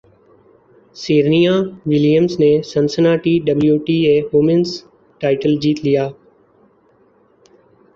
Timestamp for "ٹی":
3.85-3.97